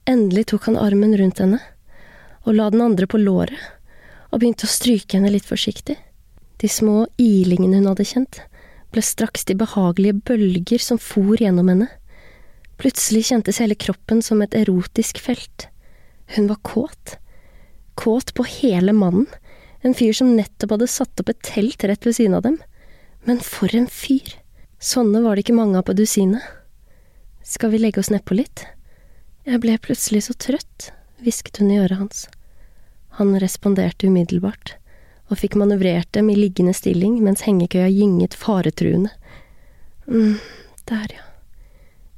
Endelig 0.07 0.47
tok 0.53 0.69
han 0.69 0.79
armen 0.79 1.17
rundt 1.19 1.43
henne, 1.43 1.59
og 2.47 2.55
la 2.55 2.69
den 2.71 2.83
andre 2.85 3.07
på 3.07 3.19
låret, 3.19 3.59
og 4.31 4.39
begynte 4.39 4.67
å 4.67 4.71
stryke 4.71 5.17
henne 5.17 5.31
litt 5.31 5.47
forsiktig. 5.47 5.97
De 6.63 6.71
små 6.71 7.03
ilingene 7.19 7.81
hun 7.81 7.91
hadde 7.91 8.07
kjent, 8.07 8.39
ble 8.93 9.03
straks 9.05 9.45
de 9.49 9.55
behagelige 9.57 10.19
bølger 10.29 10.81
som 10.81 10.99
for 11.01 11.35
gjennom 11.39 11.69
henne. 11.71 11.89
Plutselig 12.81 13.27
kjentes 13.29 13.59
hele 13.61 13.77
kroppen 13.79 14.21
som 14.25 14.41
et 14.43 14.55
erotisk 14.57 15.21
felt. 15.21 15.67
Hun 16.35 16.49
var 16.49 16.61
kåt. 16.65 17.17
Kåt 17.99 18.33
på 18.37 18.45
hele 18.49 18.93
mannen, 18.97 19.27
en 19.83 19.93
fyr 19.97 20.13
som 20.15 20.31
nettopp 20.37 20.77
hadde 20.77 20.89
satt 20.89 21.19
opp 21.21 21.29
et 21.29 21.41
telt 21.45 21.83
rett 21.83 22.05
ved 22.07 22.17
siden 22.17 22.37
av 22.37 22.45
dem. 22.45 22.57
Men 23.27 23.41
for 23.43 23.73
en 23.75 23.89
fyr! 23.91 24.37
Sånne 24.83 25.21
var 25.23 25.35
det 25.35 25.45
ikke 25.45 25.55
mange 25.55 25.79
av 25.79 25.85
på 25.87 25.95
dusinet. 25.95 26.43
Skal 27.43 27.71
vi 27.71 27.79
legge 27.79 28.01
oss 28.01 28.11
nedpå 28.11 28.35
litt? 28.35 28.65
Jeg 29.47 29.59
ble 29.63 29.77
plutselig 29.79 30.25
så 30.27 30.35
trøtt, 30.35 30.89
hvisket 31.23 31.59
hun 31.59 31.71
i 31.71 31.79
øret 31.83 31.99
hans. 31.99 32.25
Han 33.19 33.35
responderte 33.39 34.07
umiddelbart 34.07 34.77
og 35.33 35.39
fikk 35.41 35.57
manøvrert 35.59 36.11
dem 36.13 36.29
i 36.29 36.37
liggende 36.37 36.75
stilling 36.77 37.17
mens 37.25 37.43
hengekøya 37.47 37.89
gynget 37.89 38.37
faretruende. 38.37 39.11
mm, 40.07 40.37
Der, 40.85 41.07
ja. 41.09 41.23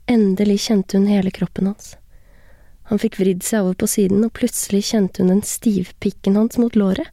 Endelig 0.07 0.59
kjente 0.67 0.97
hun 0.97 1.07
hele 1.07 1.31
kroppen 1.31 1.71
hans. 1.71 1.95
Han 2.89 2.99
fikk 3.01 3.17
vridd 3.17 3.41
seg 3.43 3.63
over 3.63 3.77
på 3.81 3.87
siden, 3.89 4.21
og 4.25 4.33
plutselig 4.37 4.83
kjente 4.91 5.23
hun 5.23 5.31
den 5.33 5.41
stivpikken 5.41 6.35
hans 6.37 6.59
mot 6.61 6.75
låret. 6.77 7.09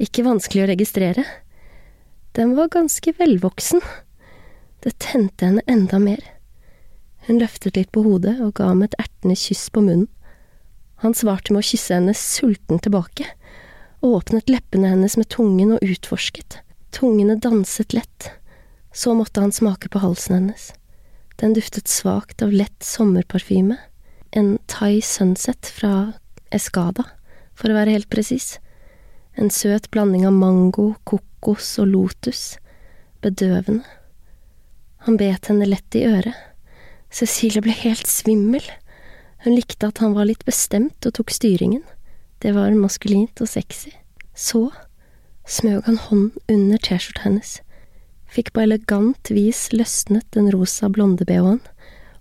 Ikke 0.00 0.24
vanskelig 0.24 0.64
å 0.64 0.70
registrere. 0.70 1.24
Den 2.36 2.54
var 2.56 2.72
ganske 2.72 3.12
velvoksen. 3.18 3.82
Det 4.84 4.94
tente 5.02 5.44
henne 5.44 5.64
enda 5.66 6.00
mer. 6.00 6.22
Hun 7.26 7.40
løftet 7.42 7.76
litt 7.76 7.92
på 7.92 8.04
hodet 8.06 8.38
og 8.40 8.54
ga 8.56 8.70
ham 8.70 8.84
et 8.86 8.96
ertende 9.00 9.36
kyss 9.36 9.66
på 9.72 9.82
munnen. 9.84 10.08
Han 11.04 11.12
svarte 11.16 11.52
med 11.52 11.60
å 11.60 11.68
kysse 11.68 11.96
henne 11.96 12.14
sulten 12.16 12.80
tilbake, 12.80 13.26
åpnet 14.06 14.50
leppene 14.50 14.90
hennes 14.92 15.16
med 15.16 15.28
tungen 15.32 15.74
og 15.76 15.84
utforsket. 15.84 16.60
Tungene 16.94 17.36
danset 17.36 17.92
lett. 17.96 18.30
Så 18.94 19.14
måtte 19.14 19.42
han 19.42 19.52
smake 19.52 19.90
på 19.92 20.00
halsen 20.00 20.34
hennes. 20.38 20.70
Den 21.36 21.52
duftet 21.56 21.88
svakt 21.88 22.42
av 22.42 22.52
lett 22.52 22.82
sommerparfyme. 22.82 23.76
En 24.30 24.58
Thai 24.66 25.02
Sunset 25.02 25.66
fra 25.66 26.12
Escada, 26.50 27.04
for 27.54 27.72
å 27.72 27.76
være 27.76 27.92
helt 27.96 28.08
presis. 28.12 28.56
En 29.36 29.50
søt 29.52 29.90
blanding 29.92 30.24
av 30.28 30.32
mango, 30.32 30.94
kokos 31.04 31.74
og 31.82 31.90
lotus. 31.92 32.56
Bedøvende. 33.24 33.84
Han 35.04 35.18
bet 35.20 35.50
henne 35.50 35.68
lett 35.68 35.94
i 35.94 36.06
øret. 36.08 36.34
Cecilie 37.12 37.62
ble 37.62 37.74
helt 37.76 38.08
svimmel. 38.10 38.64
Hun 39.44 39.54
likte 39.54 39.90
at 39.92 40.00
han 40.02 40.16
var 40.16 40.26
litt 40.28 40.44
bestemt 40.48 41.06
og 41.06 41.14
tok 41.18 41.30
styringen. 41.30 41.84
Det 42.42 42.52
var 42.56 42.74
maskulint 42.76 43.40
og 43.40 43.48
sexy. 43.50 43.92
Så 44.36 44.68
smøg 45.48 45.86
han 45.86 46.00
hånden 46.08 46.52
under 46.52 46.82
T-skjorta 46.82 47.24
hennes 47.24 47.60
fikk 48.36 48.50
på 48.52 48.64
elegant 48.66 49.30
vis 49.32 49.68
løsnet 49.72 50.26
den 50.34 50.50
rosa 50.52 50.90
blonde-bh-en 50.92 51.60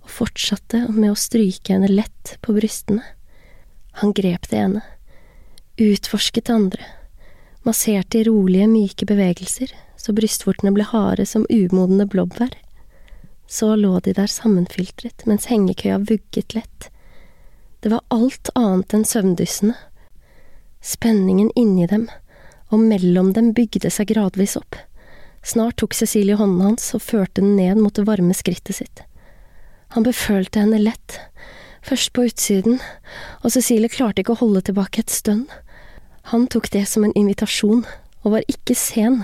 og 0.05 0.11
fortsatte 0.13 0.85
med 0.93 1.11
å 1.11 1.17
stryke 1.19 1.73
henne 1.73 1.89
lett 1.91 2.35
på 2.45 2.53
brystene. 2.55 3.01
Han 3.99 4.13
grep 4.15 4.47
det 4.51 4.61
ene, 4.61 4.83
utforsket 5.81 6.45
det 6.47 6.55
andre, 6.55 6.85
masserte 7.67 8.21
i 8.21 8.27
rolige, 8.29 8.69
myke 8.69 9.07
bevegelser 9.09 9.73
så 10.05 10.13
brystvortene 10.13 10.73
ble 10.75 10.85
harde 10.85 11.25
som 11.25 11.47
umodne 11.49 12.05
blåbær. 12.05 12.53
Så 13.49 13.71
lå 13.77 13.97
de 14.05 14.13
der 14.13 14.29
sammenfiltret 14.29 15.25
mens 15.29 15.47
hengekøya 15.49 15.97
vugget 16.05 16.53
lett. 16.53 16.89
Det 17.81 17.89
var 17.93 18.05
alt 18.13 18.51
annet 18.57 18.93
enn 18.93 19.05
søvndyssende. 19.05 19.73
Spenningen 20.85 21.49
inni 21.57 21.87
dem 21.89 22.05
og 22.73 22.81
mellom 22.81 23.31
dem 23.33 23.51
bygde 23.57 23.89
seg 23.93 24.11
gradvis 24.11 24.55
opp. 24.59 24.77
Snart 25.45 25.77
tok 25.81 25.93
Cecilie 25.93 26.37
hånden 26.37 26.63
hans 26.63 26.87
og 26.97 27.03
førte 27.05 27.41
den 27.41 27.55
ned 27.57 27.81
mot 27.81 27.93
det 27.97 28.07
varme 28.07 28.33
skrittet 28.37 28.79
sitt. 28.79 29.03
Han 29.93 30.05
befølte 30.05 30.63
henne 30.63 30.81
lett, 30.81 31.19
først 31.85 32.11
på 32.13 32.25
utsiden, 32.29 32.79
og 33.43 33.53
Cecilie 33.53 33.91
klarte 33.93 34.23
ikke 34.23 34.33
å 34.33 34.41
holde 34.41 34.63
tilbake 34.65 35.03
et 35.03 35.13
stønn. 35.13 35.45
Han 36.33 36.47
tok 36.49 36.71
det 36.73 36.87
som 36.89 37.05
en 37.05 37.13
invitasjon, 37.17 37.85
og 38.25 38.33
var 38.33 38.47
ikke 38.49 38.73
sen 38.73 39.21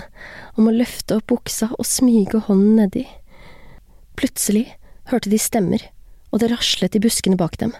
om 0.54 0.68
å 0.70 0.74
løfte 0.74 1.18
opp 1.18 1.26
buksa 1.32 1.72
og 1.74 1.86
smyge 1.88 2.44
hånden 2.46 2.78
nedi. 2.78 3.06
Plutselig 4.14 4.68
hørte 5.10 5.32
de 5.32 5.40
stemmer, 5.42 5.82
og 6.30 6.38
det 6.38 6.52
raslet 6.54 6.94
i 6.94 7.02
buskene 7.02 7.38
bak 7.38 7.58
dem. 7.58 7.74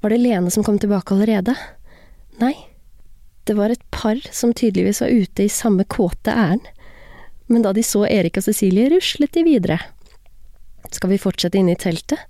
Var 0.00 0.12
det 0.12 0.22
Lene 0.24 0.52
som 0.52 0.64
kom 0.64 0.80
tilbake 0.80 1.12
allerede? 1.12 1.52
Nei, 2.40 2.56
det 3.44 3.56
var 3.58 3.72
et 3.72 3.82
par 3.92 4.20
som 4.32 4.54
tydeligvis 4.56 5.02
var 5.04 5.12
ute 5.12 5.44
i 5.44 5.52
samme 5.52 5.84
kåte 5.84 6.32
ærend 6.32 6.70
men 7.46 7.62
da 7.62 7.72
de 7.72 7.82
så 7.82 8.04
Erik 8.08 8.38
og 8.40 8.46
Cecilie, 8.46 8.88
ruslet 8.92 9.32
de 9.34 9.44
videre. 9.44 9.78
Skal 10.92 11.12
vi 11.12 11.20
fortsette 11.20 11.60
inne 11.60 11.74
i 11.74 11.80
teltet? 11.80 12.20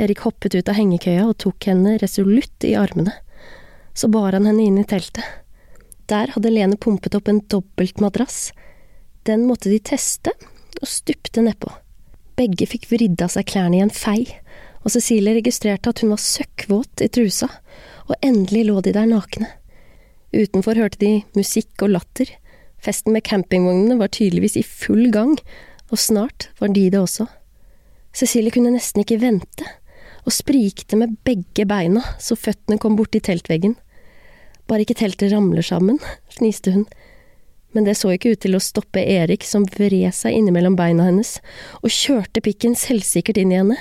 Erik 0.00 0.22
hoppet 0.24 0.54
ut 0.56 0.70
av 0.70 0.78
hengekøya 0.78 1.26
og 1.28 1.36
tok 1.42 1.68
henne 1.68 1.98
resolutt 2.00 2.64
i 2.64 2.76
armene. 2.78 3.12
Så 3.92 4.08
bar 4.08 4.32
han 4.36 4.48
henne 4.48 4.64
inn 4.64 4.78
i 4.80 4.86
teltet. 4.88 5.26
Der 6.08 6.32
hadde 6.34 6.52
Lene 6.52 6.78
pumpet 6.80 7.14
opp 7.18 7.28
en 7.28 7.42
dobbeltmadrass. 7.52 8.50
Den 9.28 9.44
måtte 9.46 9.70
de 9.70 9.78
teste, 9.84 10.32
og 10.80 10.88
stupte 10.88 11.44
nedpå. 11.44 11.68
Begge 12.40 12.64
fikk 12.70 12.88
vridd 12.88 13.20
av 13.20 13.34
seg 13.34 13.50
klærne 13.50 13.76
i 13.76 13.84
en 13.84 13.92
fei, 13.92 14.24
og 14.80 14.94
Cecilie 14.94 15.36
registrerte 15.36 15.92
at 15.92 16.00
hun 16.00 16.14
var 16.14 16.22
søkkvåt 16.24 17.04
i 17.04 17.10
trusa, 17.12 17.50
og 18.08 18.16
endelig 18.24 18.64
lå 18.70 18.80
de 18.80 18.94
der 18.96 19.10
nakne. 19.10 19.50
Utenfor 20.30 20.78
hørte 20.78 21.00
de 21.02 21.12
musikk 21.34 21.82
og 21.82 21.94
latter, 21.96 22.30
Festen 22.80 23.12
med 23.12 23.26
campingvognene 23.28 23.98
var 24.00 24.12
tydeligvis 24.14 24.56
i 24.56 24.64
full 24.64 25.10
gang, 25.12 25.36
og 25.92 26.00
snart 26.00 26.48
var 26.60 26.72
de 26.72 26.86
det 26.92 27.00
også. 27.00 27.26
Cecilie 28.16 28.52
kunne 28.54 28.72
nesten 28.72 29.04
ikke 29.04 29.20
vente, 29.20 29.66
og 30.24 30.34
sprikte 30.34 30.98
med 30.98 31.18
begge 31.26 31.66
beina 31.68 32.02
så 32.22 32.36
føttene 32.38 32.80
kom 32.80 32.96
borti 32.96 33.20
teltveggen. 33.24 33.76
Bare 34.68 34.86
ikke 34.86 34.96
teltet 35.02 35.32
ramler 35.34 35.66
sammen, 35.66 36.00
fniste 36.36 36.72
hun. 36.74 36.86
Men 37.76 37.86
det 37.86 37.98
så 38.00 38.10
ikke 38.14 38.32
ut 38.34 38.40
til 38.42 38.56
å 38.56 38.62
stoppe 38.62 39.02
Erik, 39.04 39.44
som 39.46 39.68
vred 39.76 40.10
seg 40.16 40.34
innimellom 40.34 40.74
beina 40.78 41.06
hennes 41.06 41.36
og 41.84 41.92
kjørte 41.94 42.42
pikken 42.42 42.74
selvsikkert 42.74 43.38
inn 43.38 43.52
i 43.52 43.60
henne. 43.60 43.76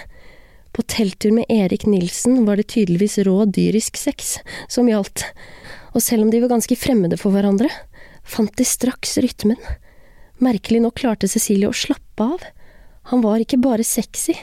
På 0.75 0.83
telttur 0.85 1.33
med 1.33 1.49
Erik 1.49 1.87
Nilsen 1.89 2.43
var 2.45 2.59
det 2.59 2.67
tydeligvis 2.75 3.17
rå 3.25 3.47
dyrisk 3.49 3.97
sex 3.97 4.35
som 4.69 4.91
gjaldt, 4.91 5.23
og 5.93 6.03
selv 6.03 6.25
om 6.25 6.31
de 6.31 6.41
var 6.43 6.51
ganske 6.53 6.77
fremmede 6.77 7.17
for 7.19 7.33
hverandre, 7.33 7.69
fant 8.23 8.53
de 8.57 8.65
straks 8.67 9.17
rytmen. 9.23 9.59
Merkelig 10.43 10.81
nok 10.83 10.99
klarte 11.01 11.29
Cecilie 11.29 11.69
å 11.69 11.75
slappe 11.75 12.23
av. 12.23 12.43
Han 13.09 13.23
var 13.25 13.41
ikke 13.41 13.59
bare 13.61 13.85
sexy, 13.87 14.35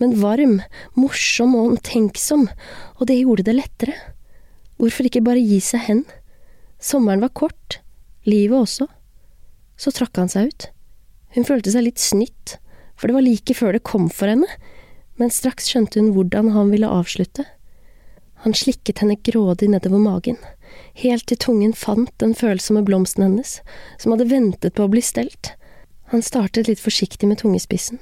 men 0.00 0.16
varm, 0.22 0.60
morsom 0.96 1.54
og 1.58 1.74
omtenksom, 1.74 2.46
og 2.96 3.08
det 3.10 3.20
gjorde 3.20 3.44
det 3.46 3.56
lettere. 3.58 3.96
Hvorfor 4.80 5.08
ikke 5.08 5.24
bare 5.24 5.42
gi 5.42 5.60
seg 5.62 5.84
hen? 5.88 6.04
Sommeren 6.80 7.22
var 7.22 7.34
kort, 7.36 7.80
livet 8.26 8.64
også. 8.64 8.88
Så 9.76 9.92
trakk 9.94 10.16
han 10.18 10.32
seg 10.32 10.50
ut. 10.50 10.68
Hun 11.36 11.46
følte 11.46 11.74
seg 11.74 11.84
litt 11.86 12.00
snytt, 12.00 12.56
for 12.96 13.10
det 13.10 13.18
var 13.18 13.26
like 13.26 13.56
før 13.58 13.76
det 13.76 13.84
kom 13.86 14.08
for 14.08 14.30
henne, 14.30 14.48
men 15.20 15.30
straks 15.30 15.68
skjønte 15.70 16.00
hun 16.00 16.14
hvordan 16.16 16.52
han 16.54 16.72
ville 16.72 16.90
avslutte. 16.90 17.44
Han 18.46 18.56
slikket 18.56 19.02
henne 19.02 19.18
grådig 19.22 19.70
nedover 19.72 20.02
magen 20.02 20.40
helt 21.02 21.26
til 21.30 21.40
tungen 21.40 21.76
fant 21.76 22.12
den 22.22 22.34
følsomme 22.38 22.84
blomsten 22.86 23.26
hennes, 23.26 23.58
som 23.98 24.14
hadde 24.14 24.30
ventet 24.30 24.74
på 24.74 24.86
å 24.86 24.92
bli 24.92 25.02
stelt. 25.04 25.54
Han 26.12 26.22
startet 26.22 26.68
litt 26.68 26.82
forsiktig 26.82 27.28
med 27.30 27.40
tungespissen, 27.42 27.98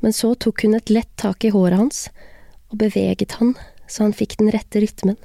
men 0.00 0.12
så 0.12 0.34
tok 0.34 0.66
hun 0.66 0.76
et 0.76 0.92
lett 0.92 1.12
tak 1.20 1.44
i 1.44 1.52
håret 1.54 1.80
hans 1.80 2.08
og 2.72 2.80
beveget 2.82 3.38
han 3.38 3.54
så 3.86 4.06
han 4.06 4.16
fikk 4.16 4.38
den 4.40 4.50
rette 4.54 4.80
rytmen. 4.82 5.16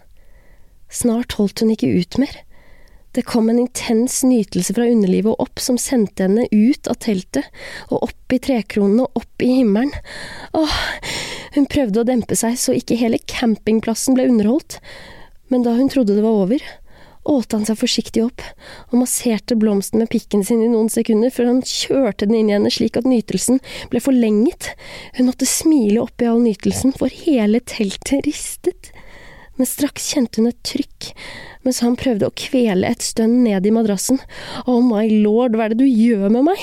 Snart 0.90 1.38
holdt 1.38 1.64
hun 1.64 1.74
ikke 1.74 1.90
ut 1.90 2.18
mer. 2.22 2.34
Det 3.18 3.26
kom 3.26 3.50
en 3.50 3.62
intens 3.62 4.20
nytelse 4.26 4.76
fra 4.78 4.86
underlivet 4.86 5.32
og 5.32 5.48
opp 5.48 5.62
som 5.64 5.80
sendte 5.82 6.28
henne 6.28 6.46
ut 6.52 6.90
av 6.92 7.00
teltet, 7.02 7.48
og 7.90 8.06
opp 8.10 8.36
i 8.36 8.42
trekronene 8.42 9.08
og 9.08 9.24
opp 9.24 9.46
i 9.46 9.50
himmelen. 9.60 9.94
Åh, 10.58 10.76
hun 11.56 11.70
prøvde 11.70 12.04
å 12.04 12.08
dempe 12.08 12.38
seg 12.38 12.60
så 12.62 12.76
ikke 12.78 13.00
hele 13.00 13.22
campingplassen 13.26 14.18
ble 14.18 14.28
underholdt, 14.30 14.78
men 15.50 15.66
da 15.66 15.74
hun 15.74 15.90
trodde 15.90 16.14
det 16.14 16.26
var 16.26 16.44
over, 16.46 16.62
ålte 17.30 17.58
han 17.58 17.68
seg 17.68 17.78
forsiktig 17.80 18.24
opp 18.26 18.44
og 18.90 18.96
masserte 19.02 19.58
blomsten 19.60 20.02
med 20.02 20.10
pikken 20.14 20.44
sin 20.46 20.64
i 20.66 20.70
noen 20.72 20.90
sekunder 20.92 21.34
før 21.34 21.52
han 21.52 21.62
kjørte 21.66 22.28
den 22.28 22.40
inn 22.40 22.50
i 22.52 22.56
henne 22.56 22.72
slik 22.74 22.98
at 23.00 23.08
nytelsen 23.10 23.62
ble 23.92 24.02
forlenget. 24.04 24.72
Hun 25.18 25.30
måtte 25.30 25.50
smile 25.50 26.02
opp 26.04 26.24
i 26.24 26.30
all 26.30 26.42
nytelsen, 26.44 26.96
for 26.98 27.14
hele 27.26 27.62
teltet 27.62 28.26
ristet. 28.28 28.92
Men 29.60 29.68
straks 29.70 30.12
kjente 30.14 30.42
hun 30.42 30.52
et 30.52 30.62
trykk 30.66 31.14
mens 31.68 31.82
han 31.84 31.98
prøvde 32.00 32.30
å 32.30 32.36
kvele 32.40 32.88
et 32.88 33.04
stønn 33.04 33.42
ned 33.44 33.66
i 33.68 33.74
madrassen. 33.76 34.22
Oh 34.64 34.80
my 34.80 35.04
lord, 35.22 35.58
hva 35.58 35.68
er 35.68 35.74
det 35.74 35.84
du 35.84 35.90
gjør 35.90 36.32
med 36.32 36.48
meg? 36.48 36.62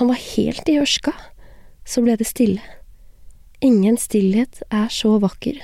Han 0.00 0.08
var 0.08 0.20
helt 0.22 0.70
i 0.72 0.78
ørska. 0.80 1.12
Så 1.84 2.00
ble 2.04 2.16
det 2.16 2.30
stille. 2.30 2.62
Ingen 3.62 3.98
stillhet 4.00 4.62
er 4.72 4.88
så 4.90 5.18
vakker 5.22 5.60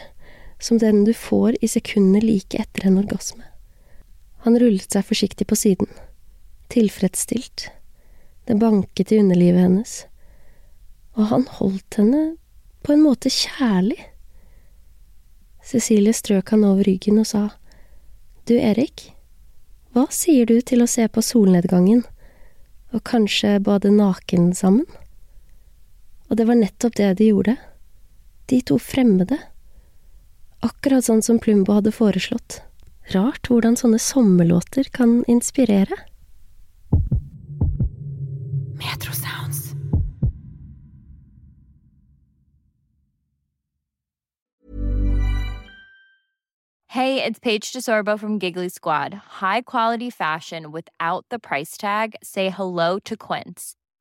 som 0.62 0.78
den 0.82 1.06
du 1.06 1.14
får 1.16 1.56
i 1.62 1.70
sekundene 1.70 2.20
like 2.22 2.60
etter 2.60 2.86
en 2.86 3.00
orgasme. 3.00 3.42
Han 4.44 4.58
rullet 4.60 4.92
seg 4.92 5.06
forsiktig 5.06 5.48
på 5.50 5.56
siden, 5.58 5.88
tilfredsstilt. 6.72 7.68
Det 8.46 8.56
banket 8.56 9.12
i 9.12 9.18
underlivet 9.20 9.66
hennes, 9.66 9.94
og 11.18 11.32
han 11.32 11.46
holdt 11.58 11.98
henne 12.00 12.22
på 12.86 12.94
en 12.94 13.02
måte 13.04 13.32
kjærlig. 13.32 13.98
Cecilie 15.64 16.14
strøk 16.16 16.54
han 16.54 16.64
over 16.64 16.86
ryggen 16.86 17.18
og 17.20 17.26
sa, 17.28 17.48
Du, 18.48 18.54
Erik, 18.56 19.10
hva 19.92 20.06
sier 20.14 20.46
du 20.48 20.60
til 20.62 20.80
å 20.80 20.88
se 20.88 21.04
på 21.12 21.24
solnedgangen, 21.24 22.04
og 22.94 23.04
kanskje 23.04 23.58
bade 23.60 23.90
naken 23.92 24.54
sammen? 24.56 24.86
Og 26.28 26.38
det 26.40 26.46
var 26.48 26.56
nettopp 26.56 26.96
det 26.96 27.10
de 27.18 27.28
gjorde, 27.32 27.56
de 28.48 28.62
to 28.64 28.78
fremmede, 28.80 29.36
akkurat 30.64 31.04
sånn 31.04 31.20
som 31.24 31.40
Plumbo 31.42 31.76
hadde 31.76 31.92
foreslått. 31.92 32.62
Rart 33.14 33.48
hvordan 33.48 33.76
sånne 33.76 33.98
sommerlåter 33.98 34.88
kan 34.92 35.24
inspirere. 35.28 35.96
Hey, 46.98 47.22
it's 47.22 47.38
Paige 47.38 47.72
DeSorbo 47.72 48.18
from 48.18 48.38
Giggly 48.38 48.68
Squad. 48.68 49.14
High 49.40 49.60
quality 49.60 50.10
fashion 50.10 50.72
without 50.72 51.24
the 51.30 51.38
price 51.38 51.76
tag. 51.76 52.16
Say 52.24 52.50
hello 52.50 52.98
to 53.04 53.16
Quince. 53.16 53.76